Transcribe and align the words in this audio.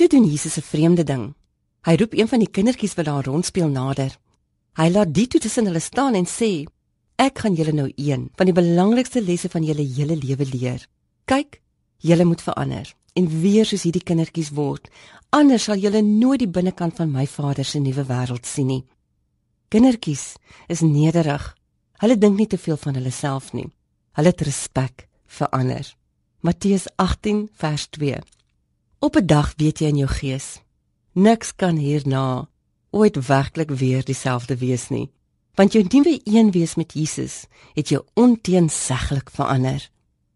Toe 0.00 0.08
doen 0.08 0.24
Jesus 0.24 0.56
'n 0.56 0.62
vreemde 0.62 1.04
ding. 1.04 1.34
Hy 1.80 1.94
roep 1.94 2.12
een 2.12 2.28
van 2.28 2.38
die 2.38 2.50
kindertjies 2.50 2.94
wat 2.94 3.04
daar 3.04 3.24
rondspeel 3.24 3.68
nader. 3.68 4.18
Hy 4.72 4.88
laat 4.88 5.14
die 5.14 5.26
toe 5.26 5.40
tussen 5.40 5.64
hulle 5.64 5.80
staan 5.80 6.14
en 6.14 6.26
sê: 6.26 6.64
"Ek 7.16 7.38
gaan 7.38 7.54
julle 7.54 7.72
nou 7.72 7.92
een 7.94 8.30
van 8.34 8.46
die 8.46 8.54
belangrikste 8.54 9.22
lesse 9.22 9.48
van 9.48 9.62
julle 9.62 9.82
hele 9.96 10.16
lewe 10.16 10.44
leer. 10.44 10.86
Kyk, 11.24 11.60
julle 11.96 12.24
moet 12.24 12.42
verander 12.42 12.94
en 13.12 13.40
weer 13.40 13.64
soos 13.66 13.82
hierdie 13.82 14.02
kindertjies 14.02 14.50
word. 14.50 14.88
Anders 15.28 15.64
sal 15.64 15.76
julle 15.76 16.02
nooit 16.02 16.38
die 16.38 16.48
binnekant 16.48 16.96
van 16.96 17.10
my 17.10 17.26
Vader 17.26 17.64
se 17.64 17.78
nuwe 17.78 18.04
wêreld 18.04 18.46
sien 18.46 18.66
nie." 18.66 18.84
Kindertjies 19.68 20.34
is 20.66 20.80
nederig. 20.80 21.56
Hulle 21.92 22.18
dink 22.18 22.36
nie 22.38 22.46
te 22.46 22.58
veel 22.58 22.76
van 22.76 22.94
hulle 22.94 23.10
self 23.10 23.52
nie. 23.52 23.72
Hulle 24.12 24.28
het 24.28 24.40
respek 24.40 25.08
vir 25.26 25.48
ander. 25.48 25.96
Matteus 26.40 26.86
18 26.96 27.48
vers 27.52 27.86
2. 27.86 28.20
Op 29.02 29.16
'n 29.16 29.26
dag 29.26 29.52
weet 29.56 29.78
jy 29.78 29.86
in 29.86 29.96
jou 29.96 30.08
gees, 30.08 30.60
niks 31.12 31.54
kan 31.56 31.76
hierna 31.76 32.48
ooit 32.90 33.26
werklik 33.26 33.70
weer 33.70 34.04
dieselfde 34.04 34.56
wees 34.56 34.88
nie. 34.88 35.10
Want 35.54 35.72
jou 35.72 35.84
nuwe 35.88 36.20
een 36.24 36.50
wees 36.50 36.74
met 36.74 36.92
Jesus 36.92 37.44
het 37.72 37.88
jou 37.88 38.04
onteenseglik 38.14 39.30
verander. 39.30 39.90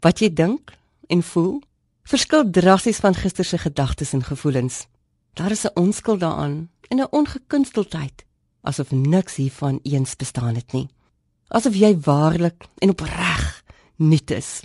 Wat 0.00 0.18
jy 0.18 0.32
dink 0.32 0.72
en 1.06 1.22
voel, 1.22 1.62
verskil 2.02 2.50
drasties 2.50 2.96
van 2.96 3.14
gister 3.14 3.44
se 3.44 3.58
gedagtes 3.58 4.12
en 4.12 4.24
gevoelens. 4.24 4.86
Daar 5.32 5.50
is 5.50 5.64
'n 5.64 5.74
onskuld 5.74 6.20
daaraan 6.20 6.70
en 6.88 6.98
'n 7.00 7.10
ongekunsteldheid, 7.10 8.24
asof 8.60 8.90
niks 8.90 9.34
hiervan 9.34 9.80
eens 9.82 10.16
bestaan 10.16 10.54
het 10.54 10.72
nie. 10.72 10.88
Asof 11.48 11.74
jy 11.74 12.00
waarlik 12.00 12.64
en 12.78 12.88
opreg 12.90 13.64
nuut 13.96 14.30
is. 14.30 14.62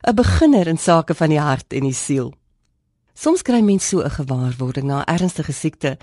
'n 0.00 0.14
Beginner 0.14 0.66
in 0.66 0.78
sake 0.78 1.14
van 1.14 1.28
die 1.28 1.40
hart 1.40 1.72
en 1.72 1.80
die 1.80 1.94
siel. 1.94 2.34
Soms 3.16 3.40
kry 3.42 3.62
mens 3.64 3.88
so 3.88 4.02
'n 4.04 4.10
gewaarwording 4.10 4.86
na 4.86 5.00
'n 5.00 5.08
ernstige 5.14 5.52
siekte, 5.52 5.96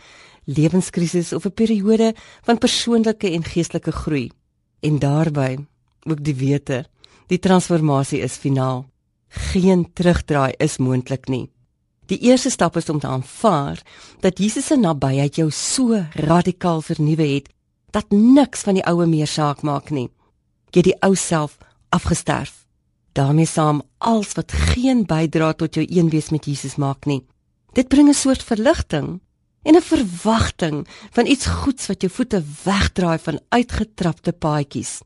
lewenskrisis 0.46 1.34
of 1.34 1.46
'n 1.46 1.54
periode 1.54 2.16
van 2.42 2.58
persoonlike 2.58 3.32
en 3.32 3.44
geestelike 3.44 3.92
groei. 3.92 4.32
En 4.80 5.00
daarbey 5.00 5.66
ook 6.10 6.24
die 6.24 6.36
wete, 6.36 6.86
die 7.28 7.40
transformasie 7.40 8.20
is 8.20 8.36
finaal. 8.36 8.86
Geen 9.28 9.94
terugdraai 9.94 10.54
is 10.58 10.78
moontlik 10.78 11.28
nie. 11.28 11.50
Die 12.06 12.20
eerste 12.20 12.50
stap 12.50 12.76
is 12.76 12.90
om 12.90 13.00
te 13.00 13.08
aanvaar 13.08 13.82
dat 14.20 14.38
Jesus 14.38 14.66
se 14.66 14.76
nabyheid 14.76 15.36
jou 15.36 15.52
so 15.52 16.06
radikaal 16.14 16.82
vernuwe 16.82 17.28
het 17.28 17.50
dat 17.92 18.10
niks 18.10 18.62
van 18.62 18.74
die 18.74 18.86
oue 18.86 19.06
meer 19.06 19.28
saak 19.28 19.62
maak 19.62 19.90
nie. 19.90 20.10
Jy 20.70 20.82
die 20.82 21.02
ou 21.02 21.16
self 21.16 21.58
afgesterf 21.90 22.63
daarmee 23.14 23.46
saam 23.46 23.82
alles 23.98 24.34
wat 24.34 24.52
geen 24.52 25.06
bydra 25.06 25.54
tot 25.54 25.76
jou 25.76 25.86
eenwees 25.86 26.30
met 26.30 26.46
Jesus 26.46 26.76
maak 26.76 27.06
nie. 27.06 27.22
Dit 27.74 27.88
bring 27.88 28.10
'n 28.10 28.14
soort 28.14 28.44
verligting 28.44 29.22
en 29.64 29.76
'n 29.76 29.82
verwagting 29.82 30.88
van 31.12 31.26
iets 31.26 31.46
goeds 31.46 31.88
wat 31.88 32.02
jou 32.02 32.12
voete 32.12 32.44
wegdraai 32.64 33.18
van 33.20 33.40
uitgetrapte 33.50 34.32
paadjies. 34.32 35.02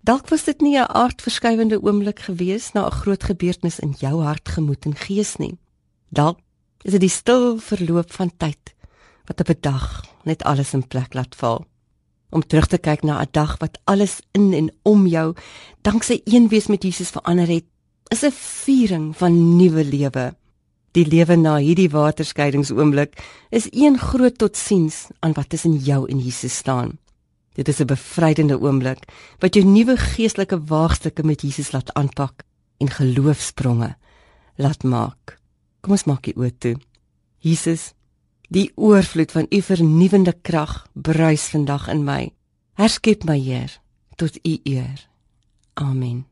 Dalk 0.00 0.28
was 0.28 0.44
dit 0.44 0.60
nie 0.60 0.78
'n 0.78 0.88
aardverskuivende 0.88 1.82
oomblik 1.82 2.20
gewees 2.20 2.72
na 2.72 2.86
'n 2.86 2.90
groot 2.90 3.22
gebeurtenis 3.24 3.78
in 3.78 3.94
jou 3.98 4.22
hart, 4.22 4.48
gemoed 4.48 4.84
en 4.84 4.94
gees 4.94 5.36
nie. 5.36 5.58
Dalk 6.08 6.38
is 6.82 6.92
dit 6.92 7.00
die 7.00 7.08
stil 7.08 7.58
verloop 7.58 8.12
van 8.12 8.30
tyd 8.36 8.74
wat 9.24 9.40
op 9.40 9.48
'n 9.48 9.60
dag 9.60 10.04
net 10.24 10.42
alles 10.42 10.72
in 10.72 10.86
plek 10.86 11.14
laat 11.14 11.34
val 11.34 11.66
om 12.30 12.46
terug 12.46 12.66
te 12.66 12.78
kyk 12.78 13.02
na 13.02 13.20
'n 13.20 13.28
dag 13.30 13.56
wat 13.58 13.78
alles 13.84 14.20
in 14.32 14.52
en 14.52 14.70
om 14.82 15.06
jou 15.06 15.34
danksy 15.82 16.20
een 16.24 16.48
wees 16.48 16.66
met 16.66 16.82
Jesus 16.82 17.10
verander 17.10 17.48
het, 17.48 17.64
is 18.08 18.22
'n 18.24 18.32
viering 18.32 19.16
van 19.16 19.56
nuwe 19.56 19.84
lewe. 19.84 20.34
Die 20.92 21.06
lewe 21.06 21.36
na 21.36 21.56
hierdie 21.56 21.90
waterskeidingsoomblik 21.90 23.18
is 23.50 23.66
een 23.70 23.98
groot 23.98 24.38
totsiens 24.38 25.06
aan 25.20 25.32
wat 25.32 25.48
tussen 25.48 25.76
jou 25.76 26.08
en 26.10 26.18
Jesus 26.18 26.56
staan. 26.56 26.98
Dit 27.52 27.68
is 27.68 27.80
'n 27.80 27.86
bevrydende 27.86 28.60
oomblik 28.60 29.04
wat 29.38 29.54
jou 29.54 29.64
nuwe 29.64 29.96
geestelike 29.96 30.64
waagstukke 30.64 31.22
met 31.22 31.40
Jesus 31.40 31.72
laat 31.72 31.92
aanpak 31.92 32.42
en 32.78 32.90
geloofspronge 32.90 33.96
laat 34.56 34.82
maak. 34.82 35.38
Kom 35.80 35.92
ons 35.92 36.04
maak 36.04 36.22
die 36.22 36.36
oë 36.36 36.58
toe. 36.58 36.76
Jesus 37.38 37.92
Die 38.48 38.72
oorvloed 38.74 39.32
van 39.32 39.46
u 39.50 39.62
vernuwende 39.62 40.34
krag 40.42 40.86
bruis 40.92 41.48
vandag 41.48 41.88
in 41.88 42.04
my. 42.04 42.32
Herskep 42.74 43.24
my, 43.24 43.38
Heer, 43.38 43.80
tot 44.16 44.38
u 44.42 44.58
eer. 44.62 45.08
Amen. 45.74 46.26